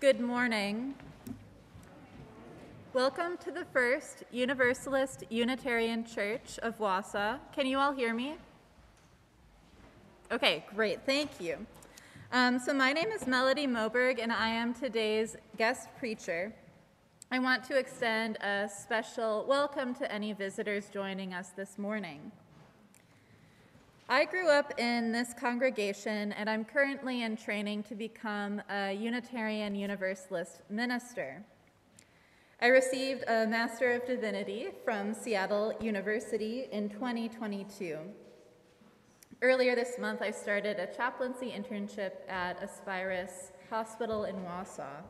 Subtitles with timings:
[0.00, 0.94] Good morning.
[2.92, 7.40] Welcome to the First Universalist Unitarian Church of Wausau.
[7.52, 8.36] Can you all hear me?
[10.30, 11.66] Okay, great, thank you.
[12.30, 16.54] Um, so, my name is Melody Moberg, and I am today's guest preacher.
[17.32, 22.30] I want to extend a special welcome to any visitors joining us this morning.
[24.10, 29.74] I grew up in this congregation, and I'm currently in training to become a Unitarian
[29.74, 31.44] Universalist minister.
[32.62, 37.98] I received a Master of Divinity from Seattle University in 2022.
[39.42, 45.02] Earlier this month, I started a chaplaincy internship at Aspirus Hospital in Wausau.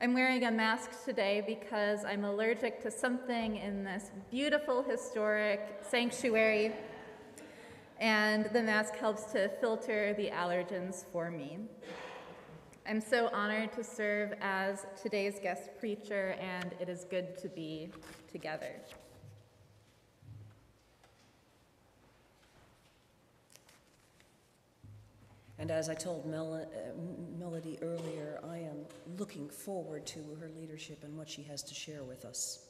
[0.00, 6.72] I'm wearing a mask today because I'm allergic to something in this beautiful historic sanctuary
[8.00, 11.58] and the mask helps to filter the allergens for me.
[12.88, 17.90] I'm so honored to serve as today's guest preacher, and it is good to be
[18.30, 18.72] together.
[25.58, 28.86] And as I told Mel- uh, Melody earlier, I am
[29.18, 32.67] looking forward to her leadership and what she has to share with us.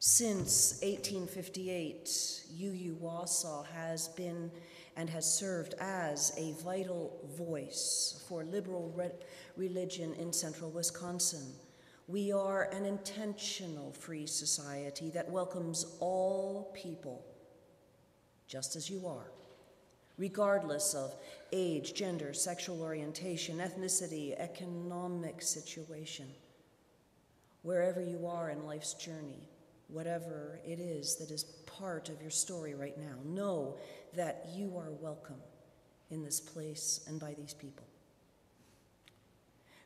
[0.00, 4.48] Since 1858, UU Wausau has been
[4.94, 9.10] and has served as a vital voice for liberal re-
[9.56, 11.52] religion in central Wisconsin.
[12.06, 17.24] We are an intentional free society that welcomes all people,
[18.46, 19.32] just as you are,
[20.16, 21.12] regardless of
[21.50, 26.28] age, gender, sexual orientation, ethnicity, economic situation,
[27.62, 29.48] wherever you are in life's journey
[29.88, 33.16] whatever it is that is part of your story right now.
[33.24, 33.76] Know
[34.14, 35.40] that you are welcome
[36.10, 37.84] in this place and by these people.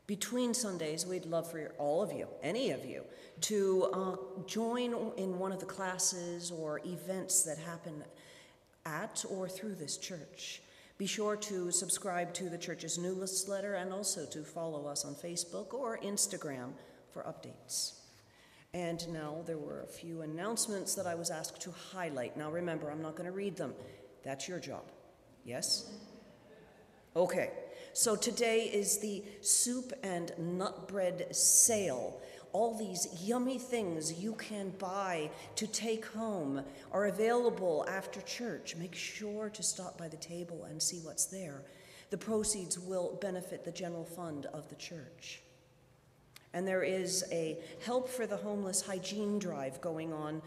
[0.06, 3.04] Between Sundays, we'd love for all of you, any of you,
[3.42, 4.16] to uh,
[4.46, 8.02] join in one of the classes or events that happen
[8.84, 10.60] at or through this church.
[10.98, 15.72] Be sure to subscribe to the church's newsletter and also to follow us on Facebook
[15.72, 16.72] or Instagram
[17.10, 18.01] for updates.
[18.74, 22.38] And now there were a few announcements that I was asked to highlight.
[22.38, 23.74] Now remember, I'm not going to read them.
[24.24, 24.84] That's your job.
[25.44, 25.92] Yes?
[27.14, 27.50] Okay.
[27.92, 32.18] So today is the soup and nut bread sale.
[32.52, 38.74] All these yummy things you can buy to take home are available after church.
[38.76, 41.62] Make sure to stop by the table and see what's there.
[42.08, 45.42] The proceeds will benefit the general fund of the church.
[46.54, 50.42] And there is a Help for the Homeless hygiene drive going on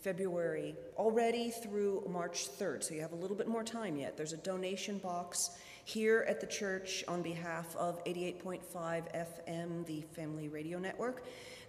[0.00, 4.16] February already through March 3rd, so you have a little bit more time yet.
[4.18, 5.50] There's a donation box
[5.84, 11.24] here at the church on behalf of 88.5 FM, the Family Radio Network.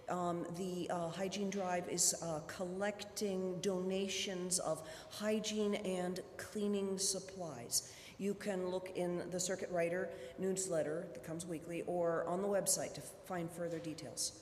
[0.08, 7.90] Um, the uh, hygiene drive is uh, collecting donations of hygiene and cleaning supplies.
[8.18, 10.08] You can look in the Circuit Rider
[10.38, 14.40] newsletter that comes weekly or on the website to find further details.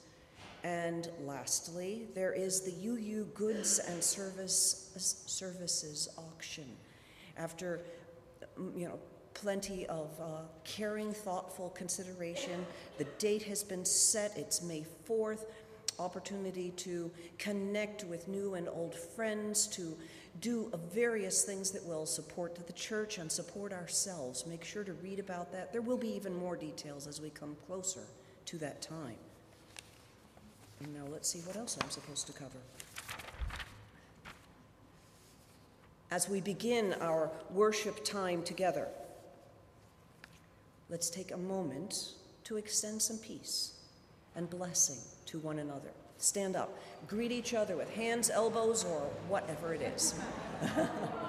[0.62, 4.90] And lastly, there is the UU Goods and Service,
[5.26, 6.64] Services auction.
[7.36, 7.82] After,
[8.58, 8.98] mm, you know,
[9.34, 12.64] plenty of uh, caring, thoughtful consideration,
[12.96, 14.38] the date has been set.
[14.38, 15.44] It's May 4th.
[15.98, 19.96] Opportunity to connect with new and old friends, to
[20.40, 24.46] do various things that will support the church and support ourselves.
[24.46, 25.72] Make sure to read about that.
[25.72, 28.02] There will be even more details as we come closer
[28.46, 29.16] to that time.
[30.80, 32.58] And now let's see what else I'm supposed to cover.
[36.10, 38.88] As we begin our worship time together,
[40.90, 42.12] let's take a moment
[42.44, 43.74] to extend some peace
[44.36, 45.90] and blessing to one another.
[46.18, 50.14] Stand up, greet each other with hands, elbows, or whatever it is.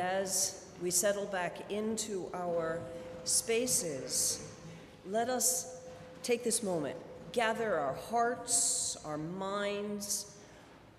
[0.00, 2.80] as we settle back into our
[3.24, 4.48] spaces,
[5.06, 5.82] let us
[6.22, 6.96] take this moment,
[7.32, 10.32] gather our hearts, our minds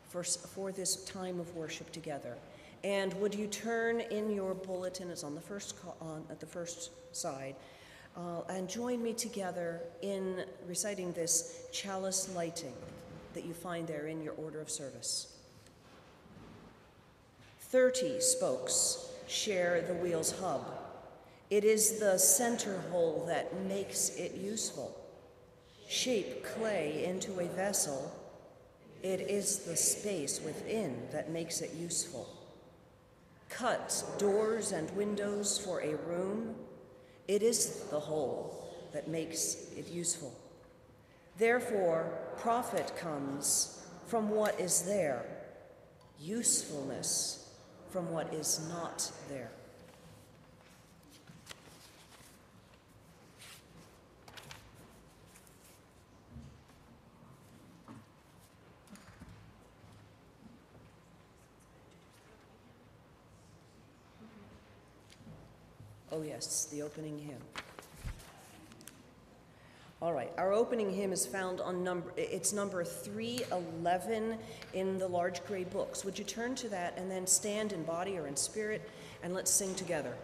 [0.10, 2.38] for, for this time of worship together.
[2.84, 6.92] And would you turn in your bulletin, it's on the first, on, at the first
[7.16, 7.56] side,
[8.18, 12.74] uh, and join me together in reciting this chalice lighting
[13.34, 15.41] that you find there in your order of service.
[17.72, 20.78] 30 spokes share the wheel's hub.
[21.50, 24.94] It is the center hole that makes it useful.
[25.88, 28.12] Shape clay into a vessel.
[29.04, 32.28] It is the space within that makes it useful.
[33.48, 36.56] Cut doors and windows for a room.
[37.30, 40.34] It is the hole that makes it useful.
[41.38, 45.24] Therefore, profit comes from what is there,
[46.20, 47.41] usefulness
[47.92, 49.52] from what is not there.
[66.14, 67.42] Oh, yes, the opening hymn.
[70.02, 74.36] All right, our opening hymn is found on number, it's number 311
[74.74, 76.04] in the large gray books.
[76.04, 78.82] Would you turn to that and then stand in body or in spirit
[79.22, 80.16] and let's sing together?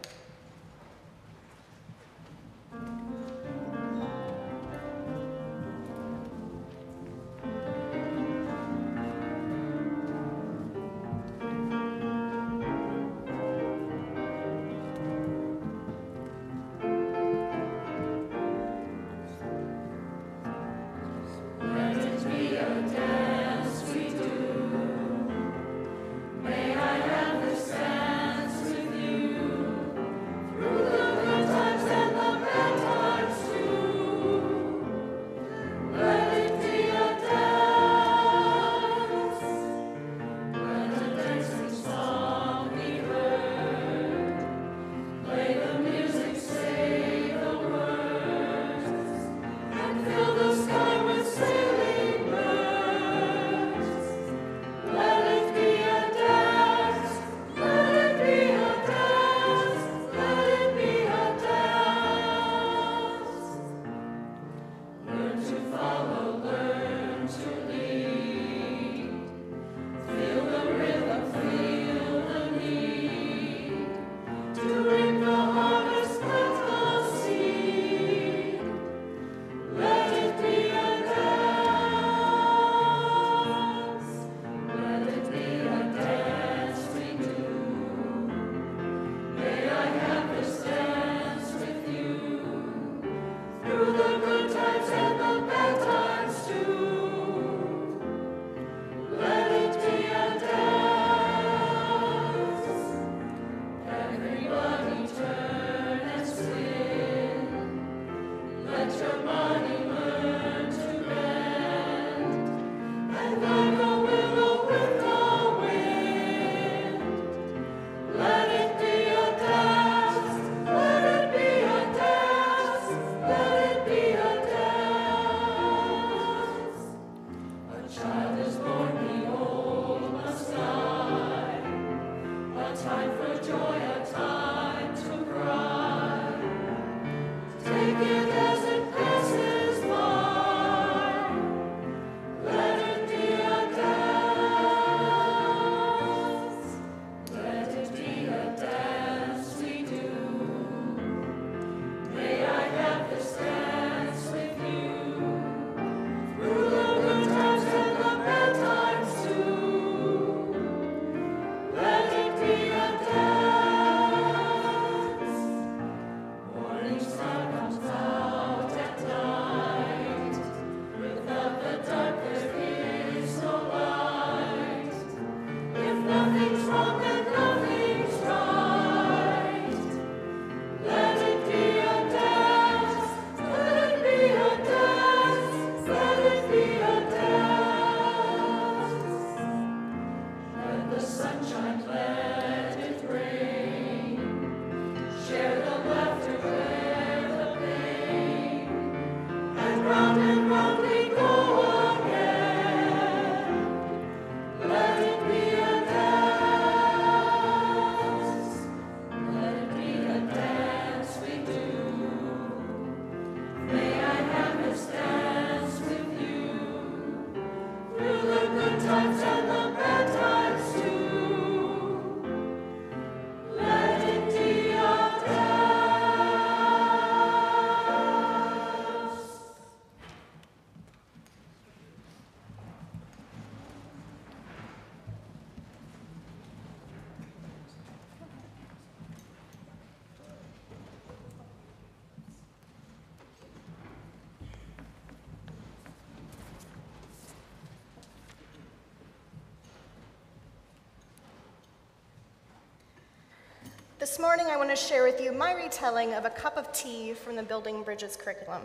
[254.08, 257.14] This morning, I want to share with you my retelling of a cup of tea
[257.14, 258.62] from the Building Bridges curriculum.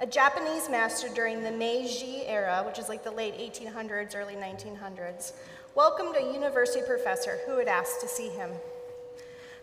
[0.00, 5.32] A Japanese master during the Meiji era, which is like the late 1800s, early 1900s,
[5.74, 8.50] welcomed a university professor who had asked to see him.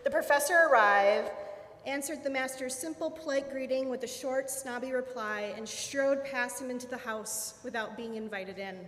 [0.02, 1.30] The professor arrived,
[1.86, 6.72] answered the master's simple, polite greeting with a short, snobby reply, and strode past him
[6.72, 8.80] into the house without being invited in.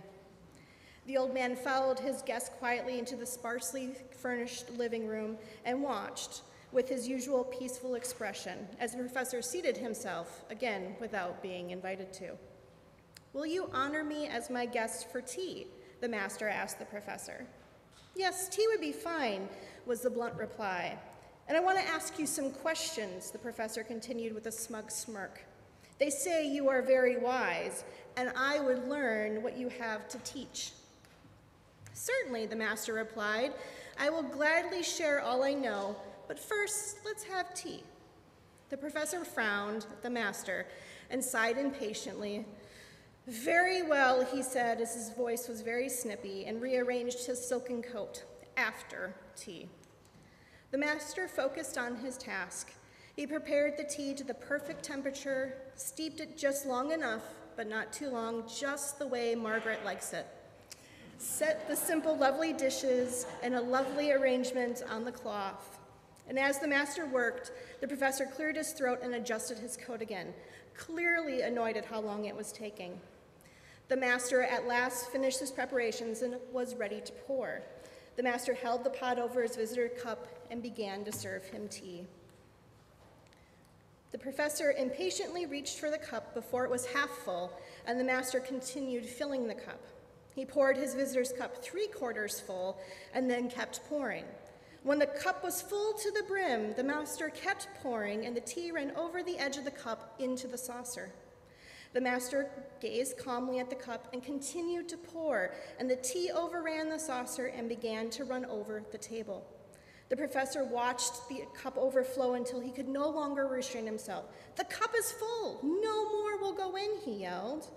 [1.07, 6.41] The old man followed his guest quietly into the sparsely furnished living room and watched,
[6.73, 12.31] with his usual peaceful expression, as the professor seated himself, again without being invited to.
[13.31, 15.67] Will you honor me as my guest for tea?
[16.01, 17.47] The master asked the professor.
[18.13, 19.47] Yes, tea would be fine,
[19.85, 20.99] was the blunt reply.
[21.47, 25.45] And I want to ask you some questions, the professor continued with a smug smirk.
[25.99, 27.85] They say you are very wise,
[28.17, 30.73] and I would learn what you have to teach.
[31.97, 33.53] Certainly, the master replied.
[33.99, 35.95] I will gladly share all I know,
[36.27, 37.81] but first, let's have tea.
[38.69, 40.67] The professor frowned at the master
[41.09, 42.45] and sighed impatiently.
[43.25, 48.23] Very well, he said as his voice was very snippy and rearranged his silken coat.
[48.57, 49.67] After tea.
[50.69, 52.73] The master focused on his task.
[53.15, 57.23] He prepared the tea to the perfect temperature, steeped it just long enough,
[57.55, 60.27] but not too long, just the way Margaret likes it.
[61.17, 65.79] Set the simple, lovely dishes and a lovely arrangement on the cloth.
[66.29, 67.51] And as the master worked,
[67.81, 70.33] the professor cleared his throat and adjusted his coat again,
[70.75, 72.99] clearly annoyed at how long it was taking.
[73.87, 77.63] The master at last finished his preparations and was ready to pour.
[78.15, 82.05] The master held the pot over his visitor cup and began to serve him tea.
[84.11, 87.51] The professor impatiently reached for the cup before it was half full,
[87.85, 89.79] and the master continued filling the cup.
[90.37, 92.77] He poured his visitor's cup three quarters full
[93.15, 94.23] and then kept pouring.
[94.83, 98.71] When the cup was full to the brim, the master kept pouring, and the tea
[98.71, 101.09] ran over the edge of the cup into the saucer.
[101.93, 106.89] The master gazed calmly at the cup and continued to pour, and the tea overran
[106.89, 109.43] the saucer and began to run over the table.
[110.09, 114.25] The professor watched the cup overflow until he could no longer restrain himself.
[114.55, 115.61] The cup is full.
[115.63, 117.71] No more will go in, he yelled.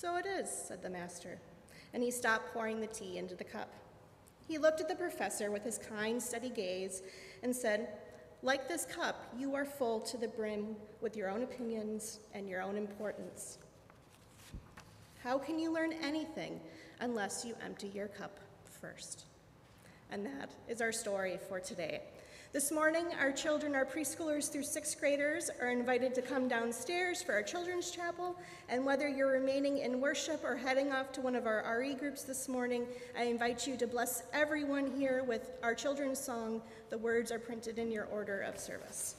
[0.00, 1.40] So it is, said the master,
[1.92, 3.68] and he stopped pouring the tea into the cup.
[4.46, 7.02] He looked at the professor with his kind, steady gaze
[7.42, 7.88] and said,
[8.44, 12.62] Like this cup, you are full to the brim with your own opinions and your
[12.62, 13.58] own importance.
[15.24, 16.60] How can you learn anything
[17.00, 18.38] unless you empty your cup
[18.80, 19.24] first?
[20.12, 22.02] And that is our story for today.
[22.58, 27.32] This morning, our children, our preschoolers through sixth graders, are invited to come downstairs for
[27.32, 28.36] our children's chapel.
[28.68, 32.24] And whether you're remaining in worship or heading off to one of our RE groups
[32.24, 32.84] this morning,
[33.16, 36.60] I invite you to bless everyone here with our children's song.
[36.90, 39.14] The words are printed in your order of service.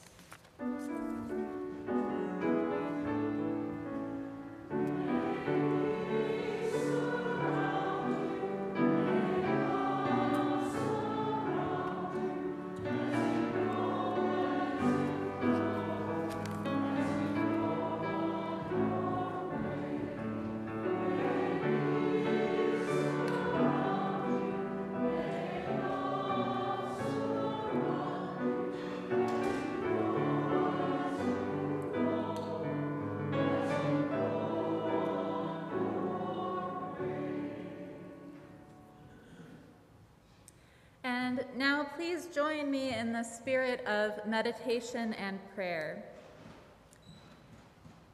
[42.32, 46.04] Join me in the spirit of meditation and prayer.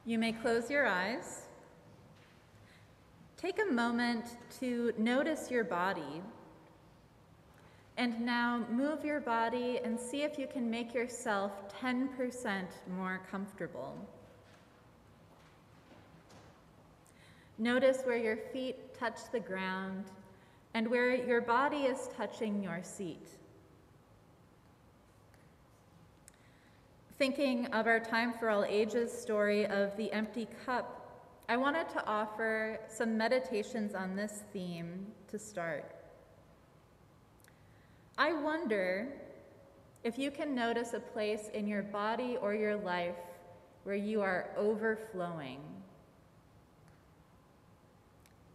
[0.07, 1.42] You may close your eyes.
[3.37, 4.24] Take a moment
[4.61, 6.22] to notice your body.
[7.98, 11.52] And now move your body and see if you can make yourself
[11.83, 12.64] 10%
[12.96, 13.96] more comfortable.
[17.59, 20.05] Notice where your feet touch the ground
[20.74, 23.26] and where your body is touching your seat.
[27.18, 32.07] Thinking of our Time for All Ages story of the empty cup, I wanted to
[32.07, 35.96] offer some meditations on this theme to start.
[38.18, 39.09] I wonder
[40.05, 43.16] if you can notice a place in your body or your life
[43.85, 45.61] where you are overflowing.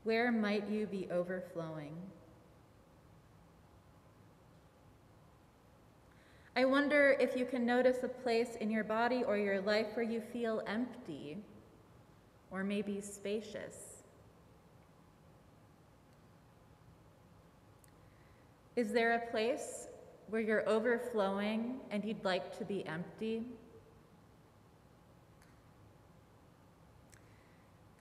[0.03, 1.95] Where might you be overflowing?
[6.61, 10.05] I wonder if you can notice a place in your body or your life where
[10.05, 11.37] you feel empty
[12.51, 14.03] or maybe spacious.
[18.75, 19.87] Is there a place
[20.29, 23.41] where you're overflowing and you'd like to be empty?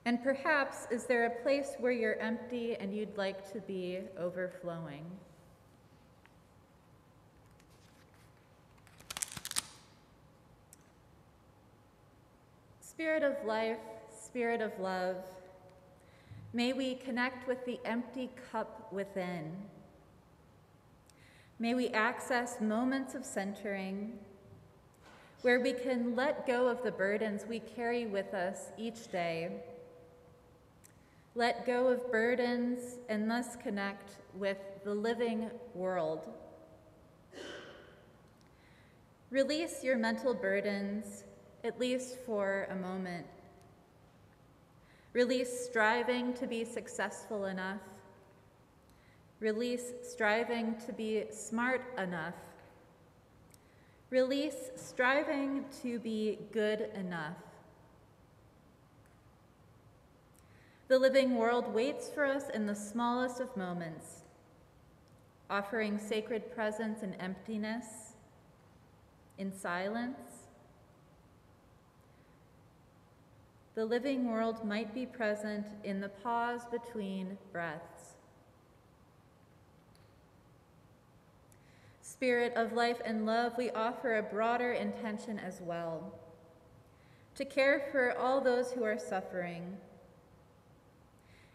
[0.05, 5.03] And perhaps, is there a place where you're empty and you'd like to be overflowing?
[13.01, 13.79] Spirit of life,
[14.15, 15.15] Spirit of love,
[16.53, 19.53] may we connect with the empty cup within.
[21.57, 24.19] May we access moments of centering
[25.41, 29.63] where we can let go of the burdens we carry with us each day.
[31.33, 36.29] Let go of burdens and thus connect with the living world.
[39.31, 41.23] Release your mental burdens,
[41.63, 43.25] at least for a moment.
[45.13, 47.81] Release striving to be successful enough.
[49.39, 52.35] Release striving to be smart enough.
[54.09, 57.37] Release striving to be good enough.
[60.87, 64.23] The living world waits for us in the smallest of moments,
[65.49, 68.13] offering sacred presence in emptiness,
[69.37, 70.30] in silence.
[73.81, 78.13] The living world might be present in the pause between breaths.
[82.03, 86.13] Spirit of life and love, we offer a broader intention as well
[87.33, 89.75] to care for all those who are suffering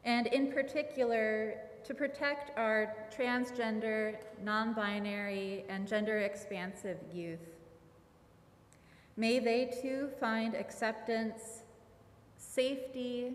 [0.05, 7.55] and in particular, to protect our transgender, non binary, and gender expansive youth.
[9.17, 11.63] May they too find acceptance,
[12.57, 13.35] safety,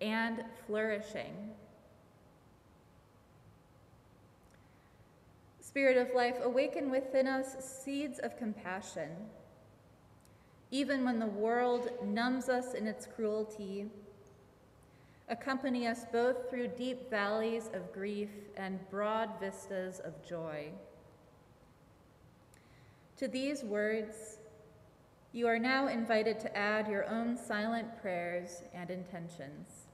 [0.00, 1.50] and flourishing.
[5.60, 9.10] Spirit of life, awaken within us seeds of compassion.
[10.70, 13.86] Even when the world numbs us in its cruelty,
[15.28, 20.68] accompany us both through deep valleys of grief and broad vistas of joy.
[23.16, 24.39] To these words,
[25.32, 29.86] you are now invited to add your own silent prayers and intentions.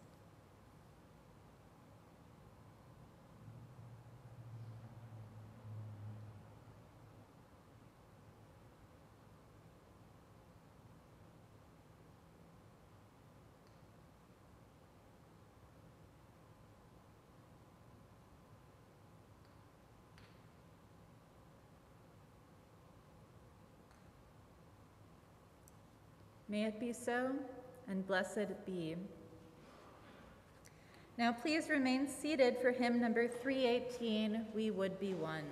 [26.56, 27.32] May it be so,
[27.86, 28.96] and blessed be.
[31.18, 35.44] Now please remain seated for hymn number 318, We Would Be One.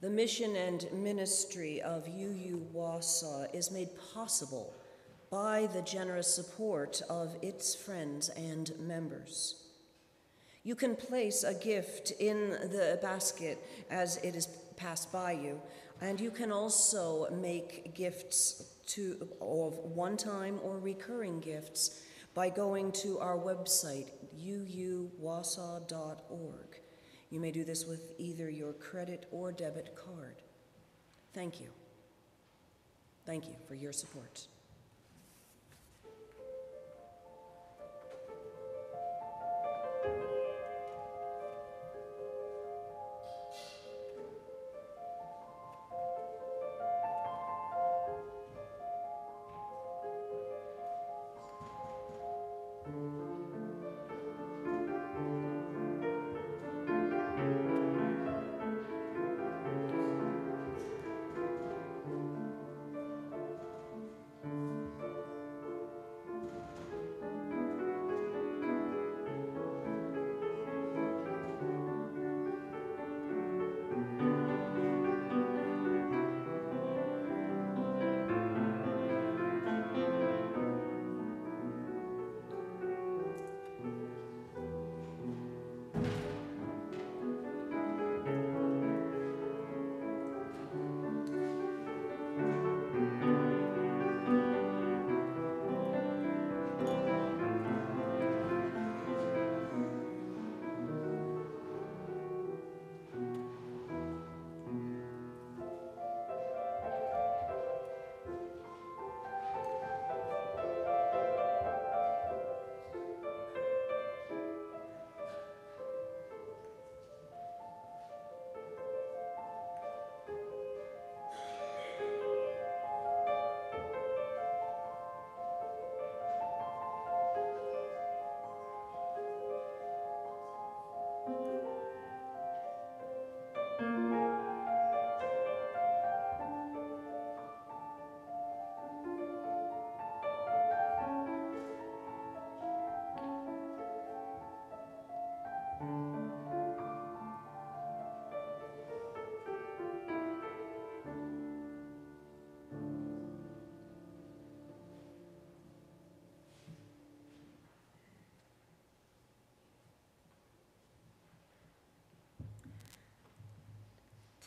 [0.00, 4.72] The mission and ministry of UU Wausau is made possible
[5.28, 9.56] by the generous support of its friends and members.
[10.62, 13.58] You can place a gift in the basket
[13.90, 15.60] as it is passed by you,
[16.00, 22.02] and you can also make gifts to, of one time or recurring gifts
[22.34, 25.88] by going to our website, uuwausau.org.
[27.30, 30.36] You may do this with either your credit or debit card.
[31.34, 31.68] Thank you.
[33.26, 34.46] Thank you for your support.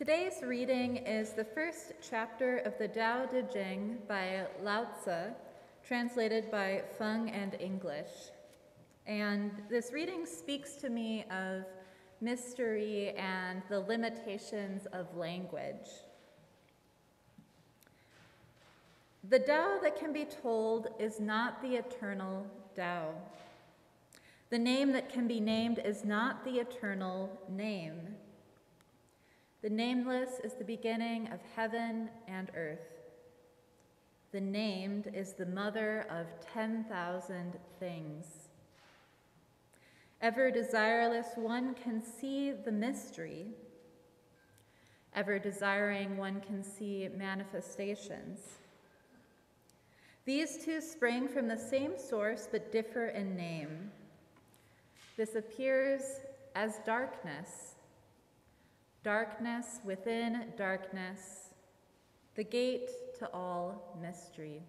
[0.01, 5.31] Today's reading is the first chapter of the Tao Te Ching by Lao Tzu,
[5.85, 8.09] translated by Feng and English.
[9.05, 11.65] And this reading speaks to me of
[12.19, 15.91] mystery and the limitations of language.
[19.29, 23.13] The Tao that can be told is not the eternal Tao.
[24.49, 28.10] The name that can be named is not the eternal name.
[29.61, 32.79] The nameless is the beginning of heaven and earth.
[34.31, 38.25] The named is the mother of 10,000 things.
[40.19, 43.49] Ever desireless, one can see the mystery.
[45.13, 48.39] Ever desiring, one can see manifestations.
[50.25, 53.91] These two spring from the same source but differ in name.
[55.17, 56.01] This appears
[56.55, 57.70] as darkness
[59.03, 61.53] Darkness within darkness,
[62.35, 64.61] the gate to all mystery.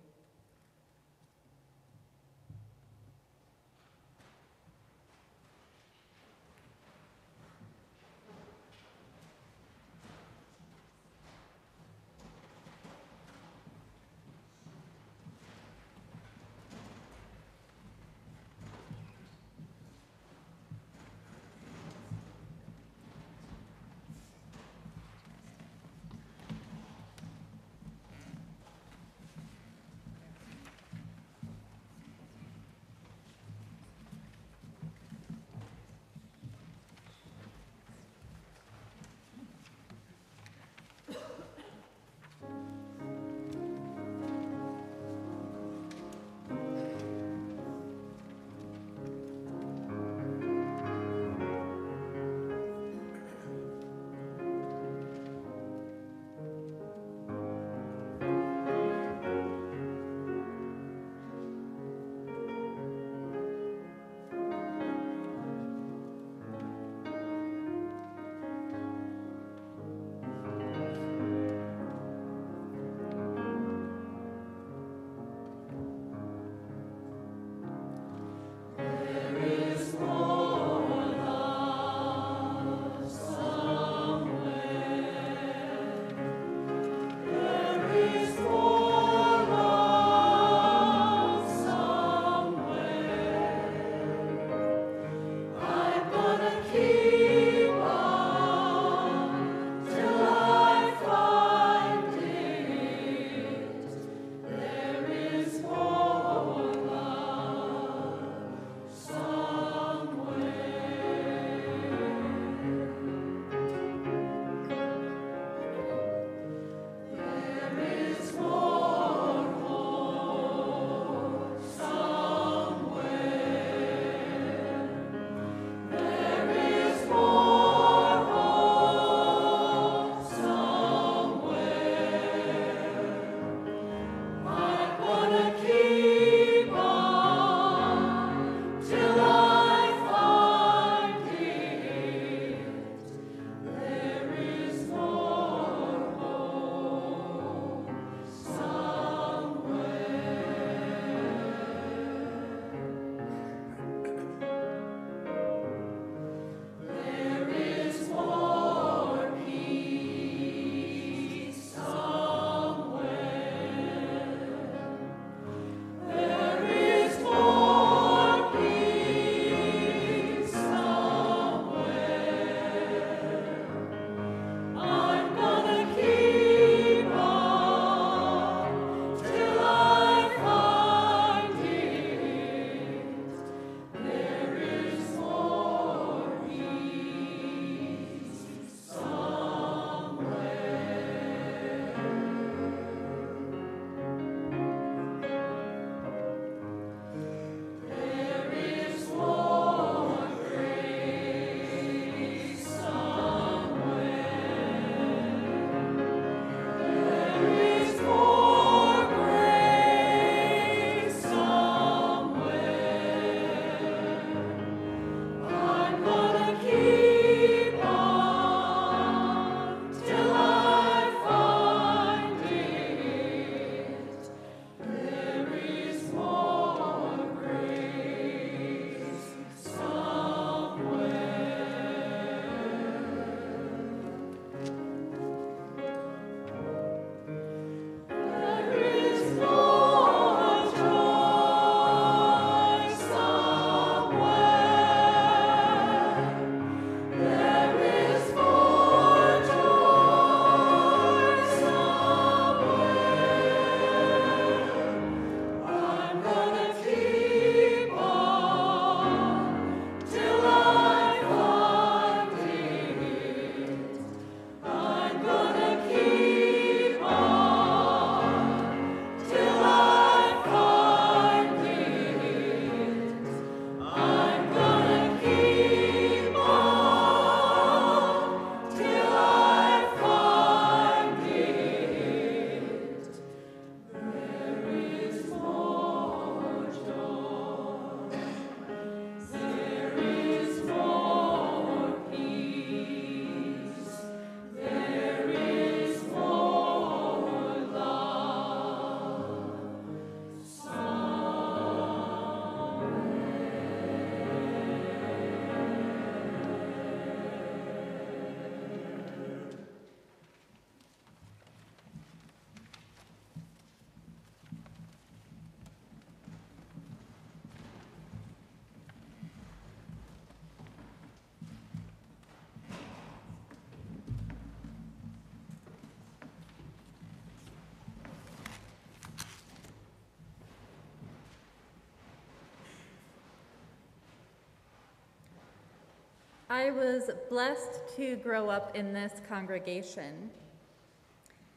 [336.53, 340.29] I was blessed to grow up in this congregation.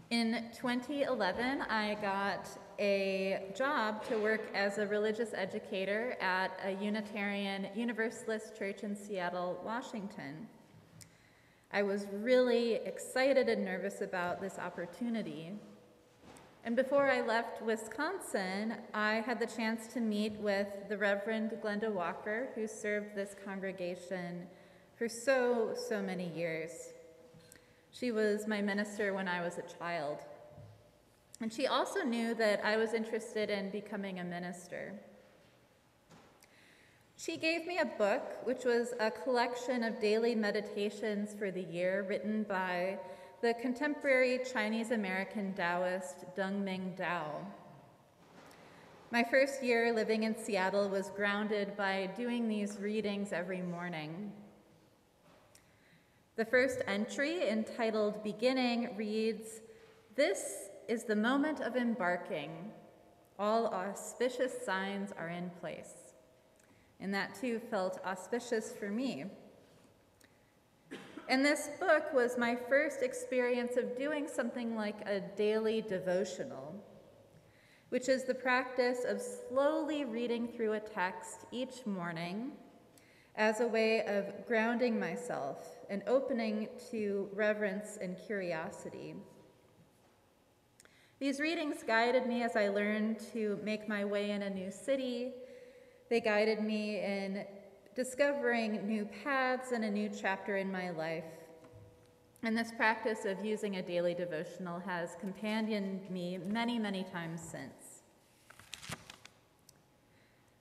[0.09, 2.47] In 2011, I got
[2.79, 9.59] a job to work as a religious educator at a Unitarian Universalist church in Seattle,
[9.65, 10.47] Washington.
[11.73, 15.51] I was really excited and nervous about this opportunity.
[16.63, 21.91] And before I left Wisconsin, I had the chance to meet with the Reverend Glenda
[21.91, 24.47] Walker, who served this congregation
[24.97, 26.71] for so, so many years.
[27.91, 30.19] She was my minister when I was a child.
[31.41, 34.93] And she also knew that I was interested in becoming a minister.
[37.17, 42.05] She gave me a book, which was a collection of daily meditations for the year
[42.07, 42.99] written by
[43.41, 47.25] the contemporary Chinese American Taoist Deng Ming-Dao.
[49.11, 54.31] My first year living in Seattle was grounded by doing these readings every morning.
[56.37, 59.61] The first entry, entitled Beginning, reads
[60.17, 62.73] This is the moment of embarking.
[63.39, 65.93] All auspicious signs are in place.
[66.99, 69.25] And that too felt auspicious for me.
[71.29, 76.75] And this book was my first experience of doing something like a daily devotional,
[77.89, 82.51] which is the practice of slowly reading through a text each morning
[83.35, 89.15] as a way of grounding myself and opening to reverence and curiosity.
[91.19, 95.31] These readings guided me as I learned to make my way in a new city.
[96.09, 97.45] They guided me in
[97.95, 101.23] discovering new paths and a new chapter in my life.
[102.43, 107.84] And this practice of using a daily devotional has companioned me many, many times since.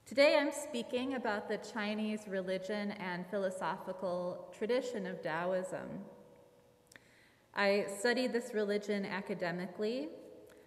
[0.06, 5.88] Today I'm speaking about the Chinese religion and philosophical tradition of Taoism.
[7.54, 10.08] I studied this religion academically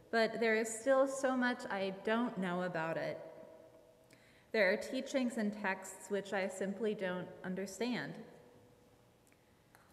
[0.09, 3.19] but there is still so much I don't know about it.
[4.53, 8.15] There are teachings and texts which I simply don't understand.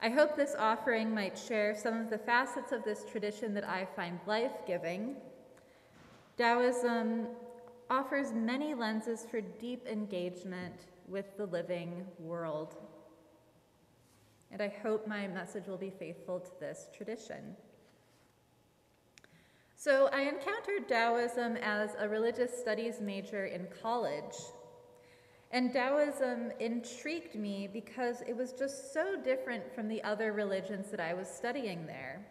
[0.00, 3.88] I hope this offering might share some of the facets of this tradition that I
[3.94, 5.16] find life giving.
[6.38, 7.26] Taoism
[7.94, 12.74] offers many lenses for deep engagement with the living world.
[14.50, 17.54] And I hope my message will be faithful to this tradition.
[19.76, 24.34] So I encountered Taoism as a religious studies major in college.
[25.52, 30.98] And Taoism intrigued me because it was just so different from the other religions that
[30.98, 32.26] I was studying there.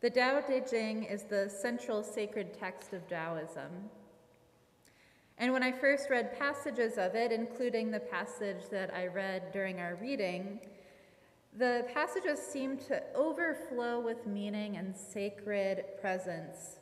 [0.00, 3.90] The Tao Te Ching is the central sacred text of Taoism.
[5.38, 9.78] And when I first read passages of it, including the passage that I read during
[9.80, 10.58] our reading,
[11.56, 16.80] the passages seem to overflow with meaning and sacred presence.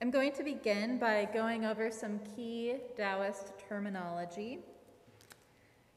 [0.00, 4.60] I'm going to begin by going over some key Taoist terminology.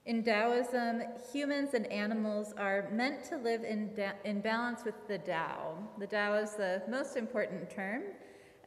[0.07, 3.91] In Taoism, humans and animals are meant to live in,
[4.25, 5.77] in balance with the Tao.
[5.99, 8.01] The Tao is the most important term,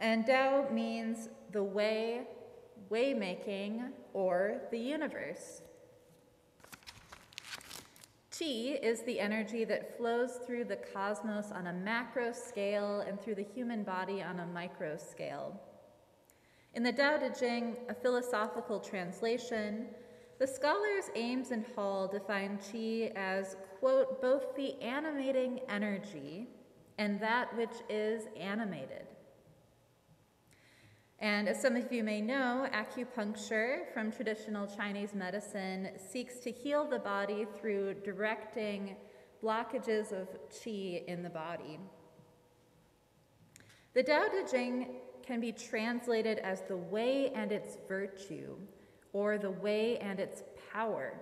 [0.04, 2.20] and Tao means the way,
[2.90, 5.62] way making, or the universe.
[8.30, 13.36] Qi is the energy that flows through the cosmos on a macro scale and through
[13.36, 15.58] the human body on a micro scale.
[16.74, 19.86] In the Tao Te Ching, a philosophical translation,
[20.38, 26.46] the scholars Ames and Hall define qi as, quote, both the animating energy
[26.98, 29.06] and that which is animated.
[31.24, 36.84] And as some of you may know, acupuncture from traditional Chinese medicine seeks to heal
[36.84, 38.94] the body through directing
[39.42, 41.78] blockages of qi in the body.
[43.94, 48.58] The Tao Te Ching can be translated as the way and its virtue,
[49.14, 50.42] or the way and its
[50.74, 51.14] power.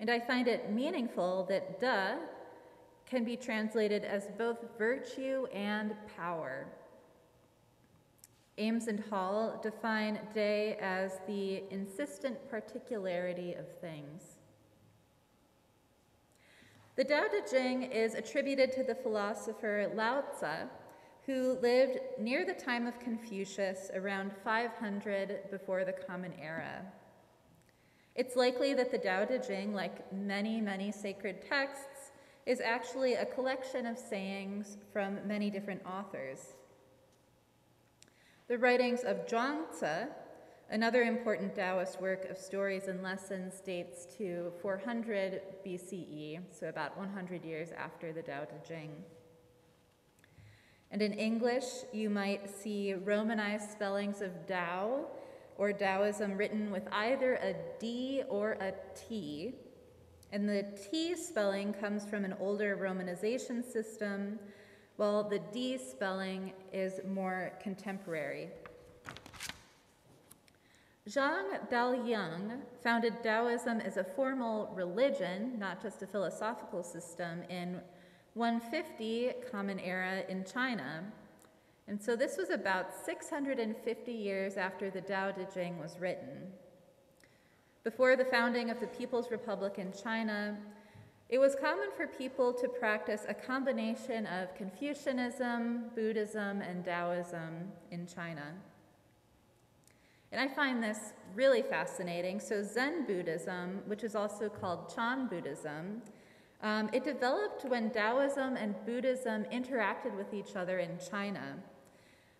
[0.00, 2.18] And I find it meaningful that De
[3.06, 6.66] can be translated as both virtue and power.
[8.58, 14.36] Ames and Hall define de as the insistent particularity of things.
[16.94, 20.68] The Tao Te Ching is attributed to the philosopher Lao Tzu,
[21.24, 26.84] who lived near the time of Confucius around 500 before the Common Era.
[28.14, 32.10] It's likely that the Tao Te Ching, like many, many sacred texts,
[32.44, 36.54] is actually a collection of sayings from many different authors.
[38.52, 40.08] The writings of Zhuangzi,
[40.68, 47.46] Another important Taoist work of stories and lessons dates to 400 BCE, so about 100
[47.46, 48.90] years after the Tao Te Ching.
[50.90, 55.06] And in English, you might see romanized spellings of Tao
[55.56, 59.54] or Taoism written with either a D or a T.
[60.30, 64.38] And the T spelling comes from an older romanization system,
[65.02, 68.50] while the D spelling is more contemporary.
[71.08, 77.80] Zhang Daoling founded Taoism as a formal religion, not just a philosophical system, in
[78.34, 81.02] 150 Common Era in China.
[81.88, 86.46] And so this was about 650 years after the Tao Te Ching was written.
[87.82, 90.56] Before the founding of the People's Republic in China,
[91.32, 98.06] it was common for people to practice a combination of Confucianism, Buddhism, and Taoism in
[98.06, 98.52] China.
[100.30, 102.38] And I find this really fascinating.
[102.38, 106.02] So, Zen Buddhism, which is also called Chan Buddhism,
[106.62, 111.56] um, it developed when Taoism and Buddhism interacted with each other in China.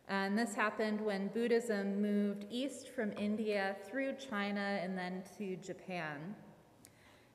[0.08, 6.34] And this happened when Buddhism moved east from India through China and then to Japan.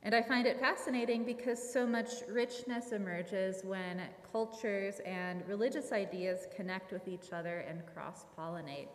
[0.04, 6.48] And I find it fascinating because so much richness emerges when cultures and religious ideas
[6.56, 8.88] connect with each other and cross pollinate.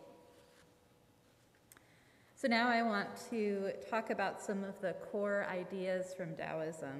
[2.35, 6.99] So now I want to talk about some of the core ideas from Taoism.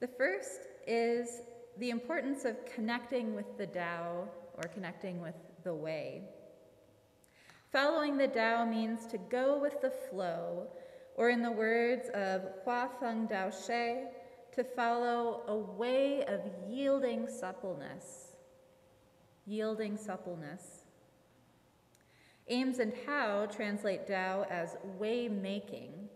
[0.00, 1.42] The first is
[1.78, 5.34] the importance of connecting with the Tao or connecting with
[5.64, 6.22] the way.
[7.72, 10.68] Following the Tao means to go with the flow,
[11.16, 14.04] or in the words of Hua Feng Dao She,
[14.54, 18.32] to follow a way of yielding suppleness.
[19.46, 20.84] Yielding suppleness.
[22.48, 26.08] Ames and Hall translate Tao as way making,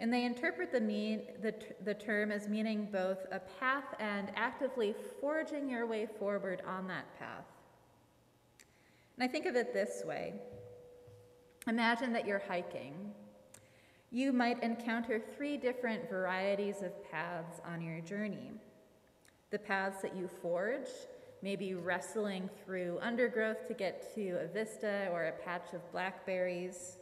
[0.00, 1.54] and they interpret the, mean, the,
[1.84, 7.06] the term as meaning both a path and actively forging your way forward on that
[7.18, 7.44] path.
[9.16, 10.34] And I think of it this way
[11.68, 13.11] Imagine that you're hiking.
[14.14, 18.52] You might encounter three different varieties of paths on your journey
[19.50, 20.88] the paths that you forge,
[21.42, 26.96] maybe wrestling through undergrowth to get to a vista or a patch of blackberries.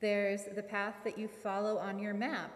[0.00, 2.50] There's the path that you follow on your map.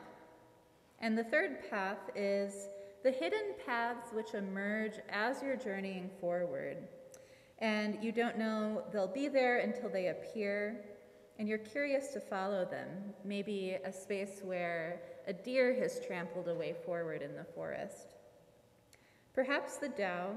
[1.01, 2.69] And the third path is
[3.03, 6.79] the hidden paths which emerge as you're journeying forward.
[7.59, 10.83] And you don't know they'll be there until they appear,
[11.39, 12.89] and you're curious to follow them.
[13.25, 18.15] Maybe a space where a deer has trampled a way forward in the forest.
[19.35, 20.35] Perhaps the Tao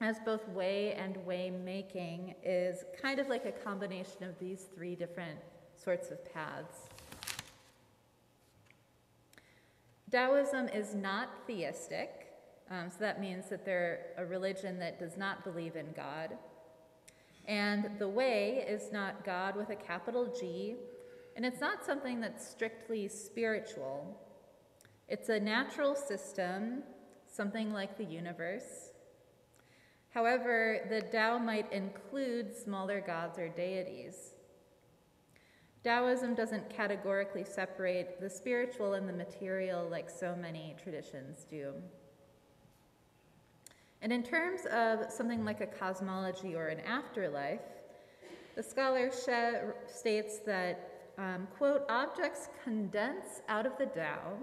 [0.00, 4.94] as both way and way making is kind of like a combination of these three
[4.94, 5.38] different
[5.76, 6.88] sorts of paths.
[10.10, 12.26] Taoism is not theistic,
[12.70, 16.36] um, so that means that they're a religion that does not believe in God.
[17.46, 20.76] And the way is not God with a capital G,
[21.34, 24.20] and it's not something that's strictly spiritual.
[25.08, 26.82] It's a natural system,
[27.26, 28.90] something like the universe.
[30.10, 34.34] However, the Tao might include smaller gods or deities.
[35.82, 41.72] Taoism doesn't categorically separate the spiritual and the material like so many traditions do.
[44.02, 47.60] And in terms of something like a cosmology or an afterlife,
[48.56, 49.32] the scholar She
[49.86, 54.36] states that, um, quote, objects condense out of the Tao,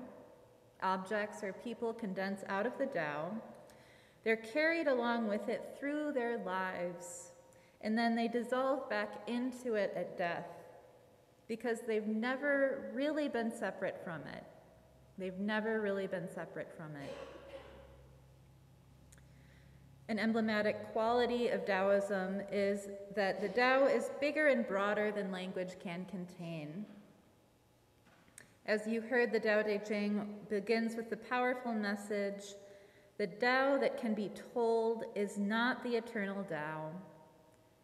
[0.82, 3.34] objects or people condense out of the Tao,
[4.24, 7.32] they're carried along with it through their lives,
[7.82, 10.47] and then they dissolve back into it at death
[11.47, 14.43] because they've never really been separate from it.
[15.18, 17.39] They've never really been separate from it.
[20.10, 25.74] An emblematic quality of Taoism is that the Tao is bigger and broader than language
[25.80, 26.84] can contain.
[28.66, 32.55] As you heard, the Tao Te Ching begins with the powerful message
[33.20, 36.89] the Tao that can be told is not the eternal Tao.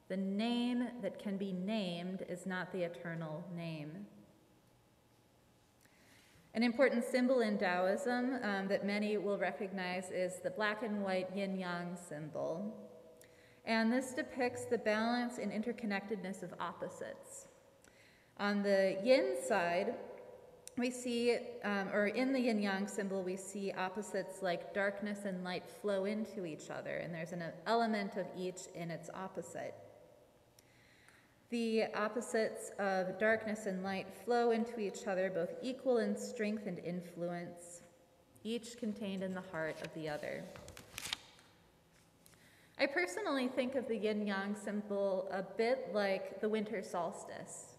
[0.07, 4.07] The name that can be named is not the eternal name.
[6.55, 11.27] An important symbol in Taoism um, that many will recognize is the black and white
[11.35, 12.73] yin yang symbol.
[13.65, 17.47] And this depicts the balance and interconnectedness of opposites.
[18.37, 19.95] On the yin side,
[20.77, 25.43] we see, um, or in the yin yang symbol, we see opposites like darkness and
[25.43, 29.75] light flow into each other, and there's an element of each in its opposite.
[31.51, 36.79] The opposites of darkness and light flow into each other, both equal in strength and
[36.79, 37.81] influence,
[38.43, 40.43] each contained in the heart of the other.
[42.79, 47.75] I personally think of the yin yang symbol a bit like the winter solstice.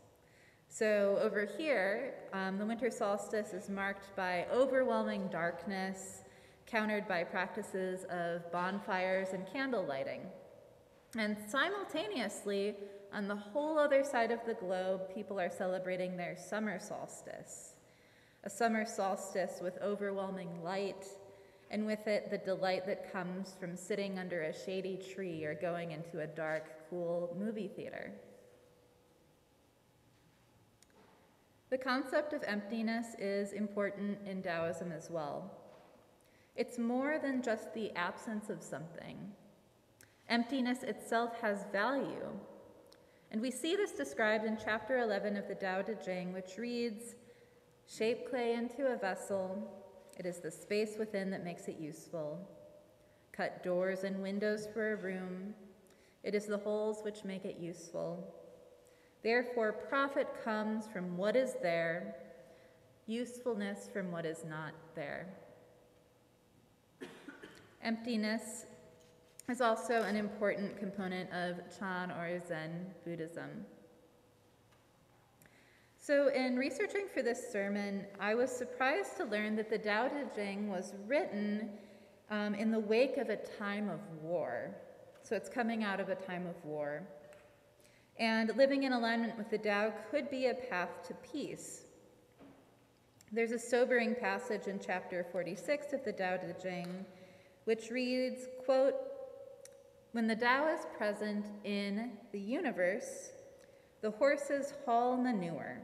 [0.69, 6.23] So, over here, um, the winter solstice is marked by overwhelming darkness,
[6.67, 10.23] countered by practices of bonfires and candle lighting.
[11.17, 12.75] And simultaneously,
[13.13, 17.75] on the whole other side of the globe, people are celebrating their summer solstice.
[18.45, 21.07] A summer solstice with overwhelming light,
[21.71, 25.93] and with it the delight that comes from sitting under a shady tree or going
[25.93, 28.13] into a dark, cool movie theater.
[31.71, 35.51] The concept of emptiness is important in Taoism as well.
[36.55, 39.33] It's more than just the absence of something.
[40.29, 42.31] Emptiness itself has value.
[43.31, 47.15] And we see this described in chapter 11 of the Tao Te Ching, which reads
[47.89, 49.73] Shape clay into a vessel,
[50.19, 52.49] it is the space within that makes it useful.
[53.33, 55.55] Cut doors and windows for a room,
[56.25, 58.35] it is the holes which make it useful.
[59.23, 62.17] Therefore, profit comes from what is there,
[63.07, 65.29] usefulness from what is not there.
[67.83, 68.67] Emptiness
[69.49, 73.65] is also an important component of Chan or Zen Buddhism.
[75.99, 80.23] So, in researching for this sermon, I was surprised to learn that the Tao Te
[80.35, 81.71] Ching was written
[82.31, 84.75] um, in the wake of a time of war.
[85.23, 87.03] So, it's coming out of a time of war.
[88.19, 91.83] And living in alignment with the Tao could be a path to peace.
[93.33, 97.05] There's a sobering passage in chapter 46 of the Tao Te Ching,
[97.65, 98.95] which reads, quote,
[100.17, 103.33] When the Tao is present in the universe,
[104.01, 105.79] the horses haul manure.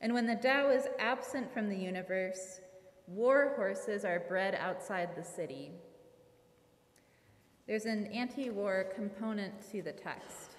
[0.00, 2.62] And when the Tao is absent from the universe,
[3.06, 5.72] war horses are bred outside the city.
[7.66, 10.52] There's an anti war component to the text.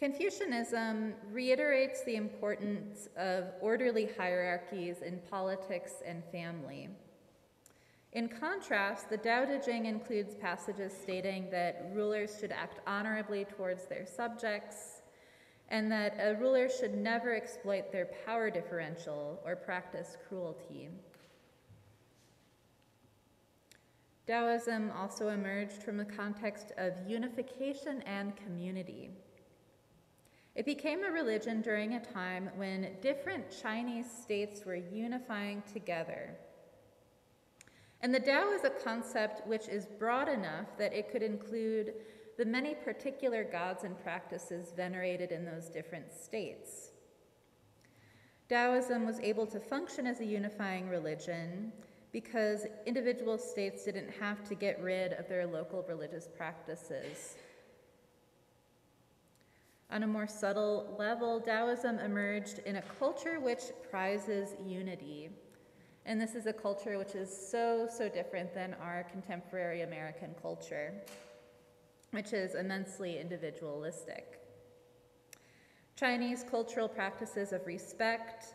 [0.00, 6.88] Confucianism reiterates the importance of orderly hierarchies in politics and family.
[8.12, 13.86] In contrast, the Tao Te Ching includes passages stating that rulers should act honorably towards
[13.86, 15.00] their subjects
[15.70, 20.90] and that a ruler should never exploit their power differential or practice cruelty.
[24.26, 29.10] Taoism also emerged from a context of unification and community.
[30.54, 36.36] It became a religion during a time when different Chinese states were unifying together.
[38.02, 41.94] And the Tao is a concept which is broad enough that it could include
[42.36, 46.90] the many particular gods and practices venerated in those different states.
[48.48, 51.72] Taoism was able to function as a unifying religion
[52.12, 57.36] because individual states didn't have to get rid of their local religious practices.
[59.90, 65.30] On a more subtle level, Taoism emerged in a culture which prizes unity.
[66.04, 70.92] And this is a culture which is so, so different than our contemporary American culture,
[72.10, 74.40] which is immensely individualistic.
[75.96, 78.54] Chinese cultural practices of respect,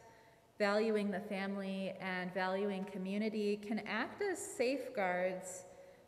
[0.60, 5.64] valuing the family, and valuing community can act as safeguards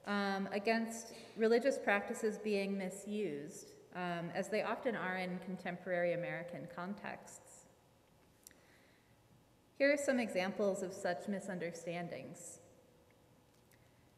[0.07, 7.48] um, against religious practices being misused um, as they often are in contemporary American contexts.
[9.79, 12.59] Here are some examples of such misunderstandings.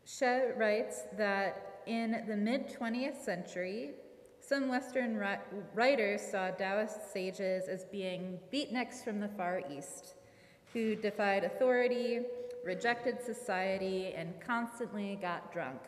[0.05, 0.25] She
[0.57, 3.91] writes that in the mid 20th century,
[4.39, 5.23] some Western
[5.75, 10.15] writers saw Taoist sages as being beatniks from the Far East,
[10.73, 12.21] who defied authority,
[12.65, 15.79] rejected society, and constantly got drunk.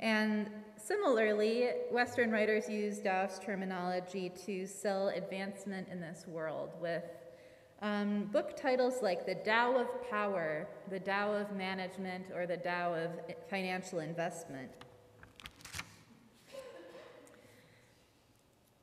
[0.00, 7.04] And similarly, Western writers use Taoist terminology to sell advancement in this world with
[7.84, 12.94] um, book titles like The Tao of Power, The Tao of Management, or The Tao
[12.94, 13.10] of
[13.48, 14.70] Financial Investment.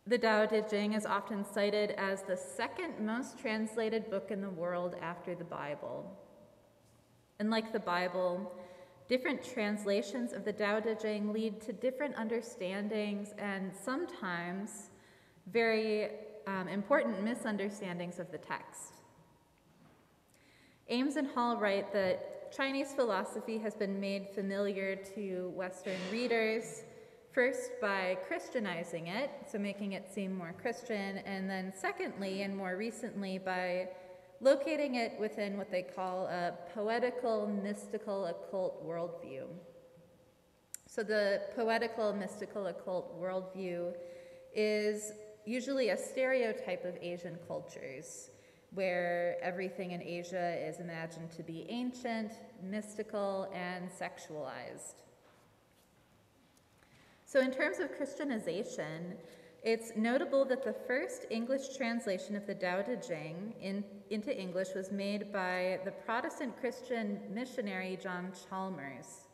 [0.07, 4.49] The Tao Te Ching is often cited as the second most translated book in the
[4.49, 6.17] world after the Bible.
[7.39, 8.51] And like the Bible,
[9.11, 14.89] Different translations of the Tao Te Ching lead to different understandings and sometimes
[15.47, 16.11] very
[16.47, 18.90] um, important misunderstandings of the text.
[20.91, 26.83] Ames and Hall write that Chinese philosophy has been made familiar to Western readers
[27.31, 32.75] First, by Christianizing it, so making it seem more Christian, and then secondly, and more
[32.75, 33.87] recently, by
[34.41, 39.45] locating it within what they call a poetical, mystical, occult worldview.
[40.87, 43.93] So, the poetical, mystical, occult worldview
[44.53, 45.13] is
[45.45, 48.29] usually a stereotype of Asian cultures
[48.73, 52.31] where everything in Asia is imagined to be ancient,
[52.63, 55.03] mystical, and sexualized.
[57.25, 59.15] So, in terms of Christianization,
[59.63, 64.69] it's notable that the first English translation of the Tao Te Ching in, into English
[64.75, 69.27] was made by the Protestant Christian missionary John Chalmers.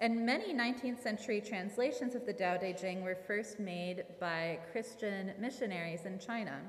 [0.00, 5.32] And many 19th century translations of the Tao Te Ching were first made by Christian
[5.38, 6.60] missionaries in China.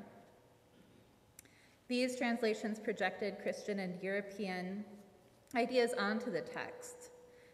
[1.92, 4.86] These translations projected Christian and European
[5.58, 7.10] ideas onto the text.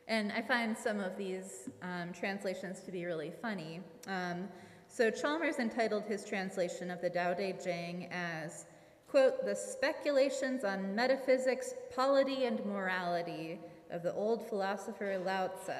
[0.07, 3.81] And I find some of these um, translations to be really funny.
[4.07, 4.47] Um,
[4.89, 8.67] so Chalmers entitled his translation of the Tao Te Ching as,
[9.07, 13.59] quote, the speculations on metaphysics, polity, and morality
[13.89, 15.71] of the old philosopher Lao Tzu.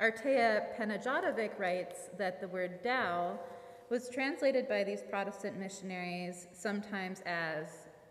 [0.00, 3.38] Artea Panajatovic writes that the word Tao
[3.92, 7.66] was translated by these Protestant missionaries sometimes as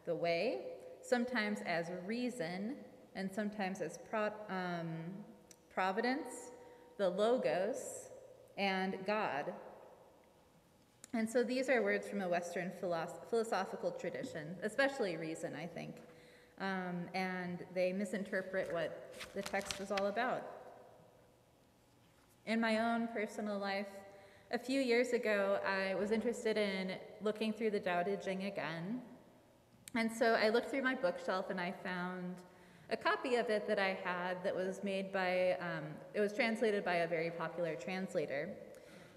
[0.05, 0.59] the way,
[1.01, 2.75] sometimes as reason,
[3.15, 4.93] and sometimes as pro- um,
[5.73, 6.51] providence,
[6.99, 8.09] the logos,
[8.59, 9.51] and God.
[11.13, 15.95] And so these are words from a Western philosoph- philosophical tradition, especially reason, I think.
[16.59, 20.43] Um, and they misinterpret what the text was all about.
[22.45, 23.87] In my own personal life,
[24.53, 29.01] a few years ago, I was interested in looking through the Tao Te Ching again.
[29.95, 32.35] And so I looked through my bookshelf and I found
[32.89, 36.83] a copy of it that I had that was made by, um, it was translated
[36.83, 38.49] by a very popular translator.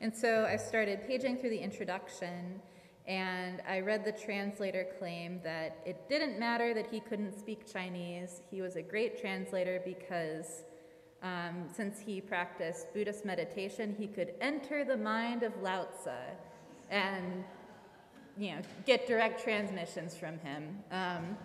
[0.00, 2.60] And so I started paging through the introduction
[3.06, 8.40] and I read the translator claim that it didn't matter that he couldn't speak Chinese.
[8.50, 10.62] He was a great translator because
[11.22, 16.10] um, since he practiced Buddhist meditation, he could enter the mind of Lao Tzu
[16.90, 17.44] and
[18.36, 20.78] you know, get direct transmissions from him.
[20.90, 21.36] Um,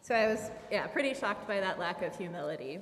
[0.00, 2.80] so I was, yeah, pretty shocked by that lack of humility.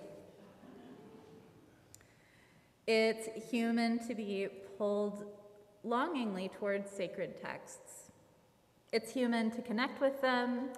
[2.86, 5.24] It's human to be pulled
[5.84, 8.10] longingly towards sacred texts.
[8.92, 10.70] It's human to connect with them,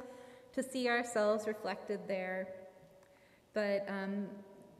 [0.53, 2.49] to see ourselves reflected there.
[3.55, 4.27] But um,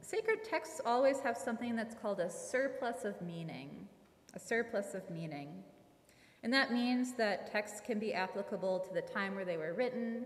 [0.03, 3.87] sacred texts always have something that's called a surplus of meaning,
[4.33, 5.63] a surplus of meaning.
[6.43, 10.25] And that means that texts can be applicable to the time where they were written,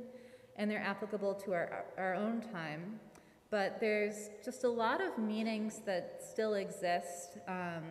[0.55, 2.99] and they're applicable to our, our own time.
[3.49, 7.83] But there's just a lot of meanings that still exist, um,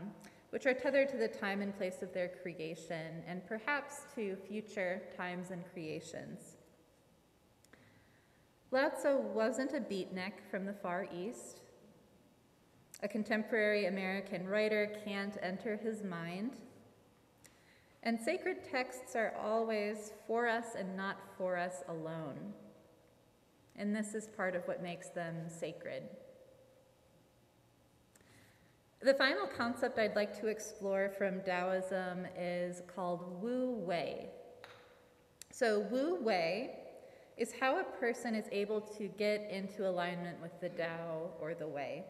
[0.51, 5.03] which are tethered to the time and place of their creation, and perhaps to future
[5.17, 6.57] times and creations.
[8.73, 11.61] Lao Tzu wasn't a beatnik from the Far East.
[13.03, 16.53] A contemporary American writer can't enter his mind.
[18.03, 22.55] And sacred texts are always for us and not for us alone.
[23.77, 26.05] And this is part of what makes them sacred.
[29.03, 34.31] The final concept I'd like to explore from Taoism is called Wu Wei.
[35.51, 36.79] So, Wu Wei
[37.37, 41.69] is how a person is able to get into alignment with the Tao or the
[41.69, 42.05] Way.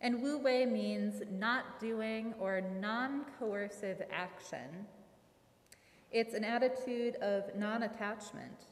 [0.00, 4.86] And Wu Wei means not doing or non coercive action.
[6.12, 8.66] It's an attitude of non attachment.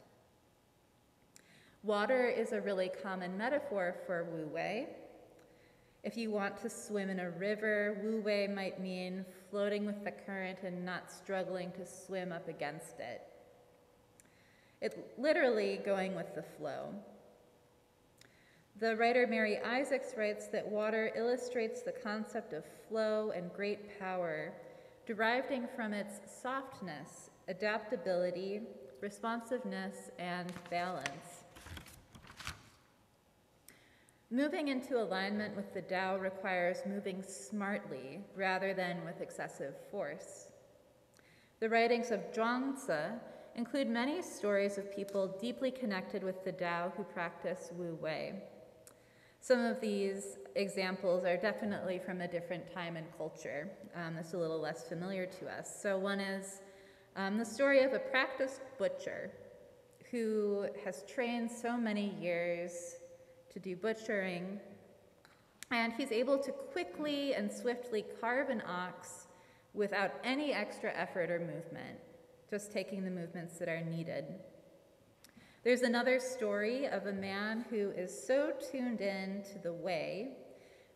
[1.83, 4.89] Water is a really common metaphor for Wu Wei.
[6.03, 10.11] If you want to swim in a river, Wu Wei might mean floating with the
[10.11, 13.23] current and not struggling to swim up against it.
[14.83, 16.89] It's literally going with the flow.
[18.81, 24.53] The writer Mary Isaacs writes that water illustrates the concept of flow and great power,
[25.07, 28.63] deriving from its softness, adaptability,
[29.01, 31.45] responsiveness, and balance.
[34.33, 40.49] Moving into alignment with the Tao requires moving smartly rather than with excessive force.
[41.61, 43.21] The writings of Zhuangzi
[43.55, 48.43] include many stories of people deeply connected with the Tao who practice Wu Wei.
[49.45, 53.69] Some of these examples are definitely from a different time and culture.
[53.95, 55.83] Um, that's a little less familiar to us.
[55.83, 56.63] So, one is
[57.15, 59.31] um, the story of a practiced butcher
[60.11, 62.97] who has trained so many years
[63.53, 64.61] to do butchering.
[65.71, 69.27] And he's able to quickly and swiftly carve an ox
[69.75, 71.99] without any extra effort or movement,
[72.49, 74.25] just taking the movements that are needed.
[75.65, 80.37] There's another story of a man who is so tuned in to the way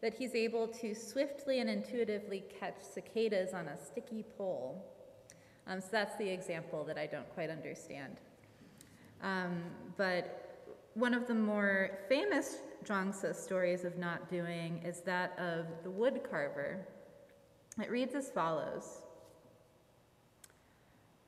[0.03, 4.85] that he's able to swiftly and intuitively catch cicadas on a sticky pole.
[5.67, 8.21] Um, so that's the example that I don't quite understand.
[9.23, 9.63] Um,
[9.97, 15.91] but one of the more famous Zhuangzi stories of not doing is that of the
[15.91, 16.87] wood carver.
[17.81, 19.01] It reads as follows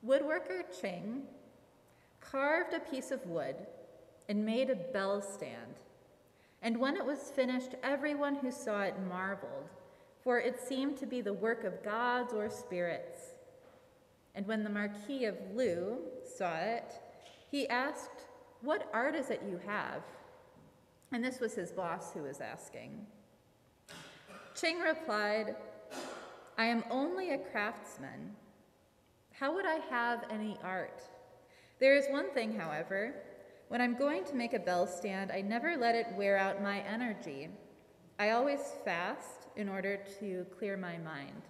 [0.06, 1.22] Woodworker Ching
[2.20, 3.56] carved a piece of wood
[4.28, 5.80] and made a bell stand.
[6.62, 9.70] And when it was finished, everyone who saw it marveled,
[10.22, 13.20] for it seemed to be the work of gods or spirits.
[14.34, 15.98] And when the Marquis of Lu
[16.36, 16.92] saw it,
[17.50, 18.26] he asked,
[18.60, 20.02] What art is it you have?
[21.12, 23.06] And this was his boss who was asking.
[24.54, 25.56] Ching replied,
[26.58, 28.36] I am only a craftsman.
[29.32, 31.02] How would I have any art?
[31.80, 33.14] There is one thing, however.
[33.68, 36.80] When I'm going to make a bell stand, I never let it wear out my
[36.80, 37.48] energy.
[38.18, 41.42] I always fast in order to clear my mind.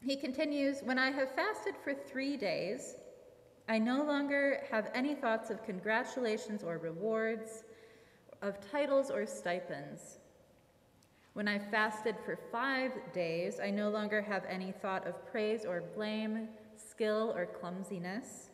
[0.00, 2.94] He continues When I have fasted for three days,
[3.68, 7.64] I no longer have any thoughts of congratulations or rewards,
[8.40, 10.18] of titles or stipends.
[11.32, 15.82] When I fasted for five days, I no longer have any thought of praise or
[15.96, 16.48] blame,
[16.94, 18.50] skill or clumsiness.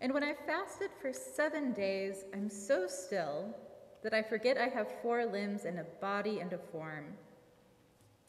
[0.00, 3.54] And when I fasted for seven days, I'm so still
[4.02, 7.04] that I forget I have four limbs and a body and a form.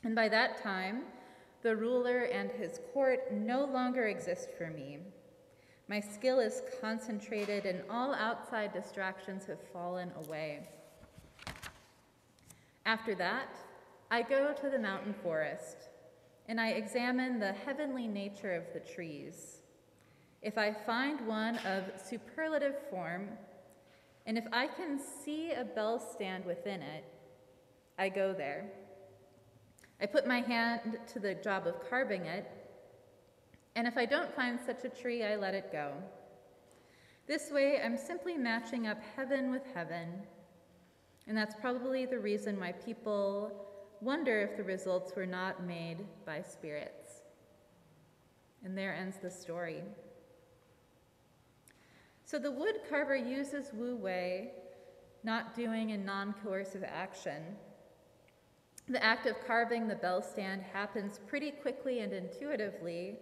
[0.04, 1.04] And by that time,
[1.64, 5.00] the ruler and his court no longer exist for me.
[5.88, 10.68] My skill is concentrated, and all outside distractions have fallen away.
[12.86, 13.50] After that,
[14.12, 15.90] I go to the mountain forest
[16.54, 19.62] and I examine the heavenly nature of the trees.
[20.44, 23.30] If I find one of superlative form,
[24.28, 27.06] and if I can see a bell stand within it,
[27.98, 28.66] I go there.
[30.00, 32.48] I put my hand to the job of carving it,
[33.76, 35.92] and if I don't find such a tree, I let it go.
[37.26, 40.22] This way, I'm simply matching up heaven with heaven,
[41.26, 43.73] and that's probably the reason why people
[44.04, 47.22] wonder if the results were not made by spirits.
[48.64, 49.82] And there ends the story.
[52.26, 54.52] So the wood carver uses Wu Wei,
[55.24, 57.44] not doing and non coercive action.
[58.90, 63.20] The act of carving the bell stand happens pretty quickly and intuitively,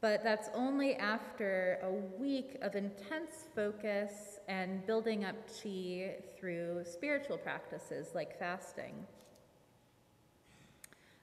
[0.00, 7.38] but that's only after a week of intense focus and building up chi through spiritual
[7.38, 8.94] practices like fasting.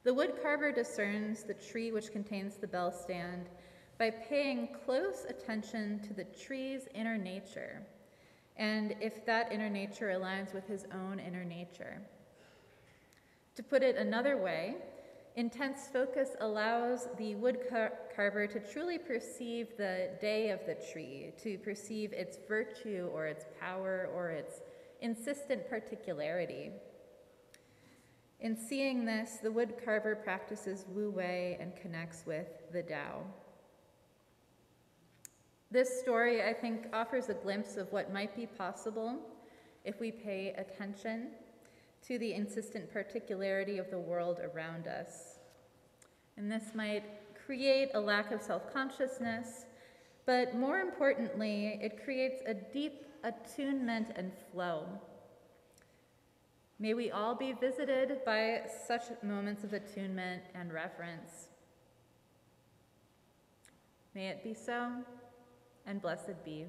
[0.04, 3.50] The woodcarver discerns the tree which contains the bell stand
[3.98, 7.82] by paying close attention to the tree's inner nature,
[8.56, 12.02] and if that inner nature aligns with his own inner nature.
[13.56, 14.76] To put it another way,
[15.36, 21.58] intense focus allows the woodcarver car- to truly perceive the De of the tree, to
[21.58, 24.62] perceive its virtue or its power or its
[25.02, 26.72] insistent particularity.
[28.42, 33.24] In seeing this, the woodcarver practices Wu Wei and connects with the Tao.
[35.70, 39.20] This story, I think, offers a glimpse of what might be possible
[39.84, 41.32] if we pay attention
[42.08, 45.40] to the insistent particularity of the world around us.
[46.38, 47.04] And this might
[47.46, 49.66] create a lack of self consciousness,
[50.26, 54.88] but more importantly, it creates a deep attunement and flow
[56.82, 61.50] May we all be visited by such moments of attunement and reverence.
[64.16, 64.94] May it be so,
[65.86, 66.66] and blessed be.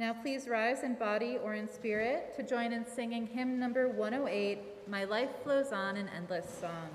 [0.00, 4.88] Now, please rise in body or in spirit to join in singing hymn number 108
[4.88, 6.88] My Life Flows On in Endless Song.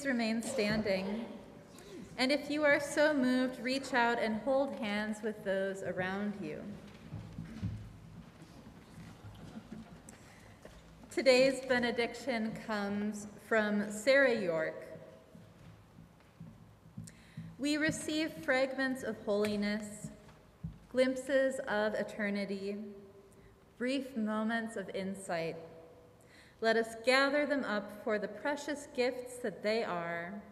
[0.00, 1.26] Please remain standing.
[2.16, 6.62] And if you are so moved, reach out and hold hands with those around you.
[11.10, 14.86] Today's benediction comes from Sarah York.
[17.58, 20.08] We receive fragments of holiness,
[20.90, 22.78] glimpses of eternity,
[23.76, 25.56] brief moments of insight.
[26.62, 30.42] Let us gather them up for the precious gifts that they are,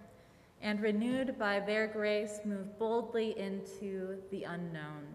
[0.63, 5.07] and renewed by their grace, move boldly into the unknown.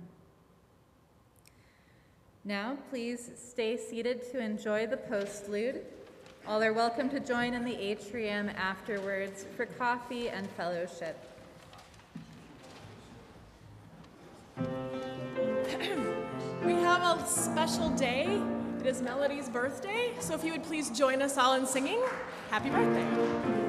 [2.45, 5.81] Now, please stay seated to enjoy the postlude.
[6.45, 11.17] All are welcome to join in the atrium afterwards for coffee and fellowship.
[16.63, 18.41] We have a special day.
[18.83, 22.01] It is Melody's birthday, so if you would please join us all in singing,
[22.49, 23.62] Happy Birthday!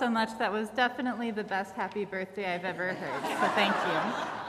[0.00, 0.30] So much.
[0.38, 3.22] That was definitely the best happy birthday I've ever heard.
[3.22, 4.39] So thank you.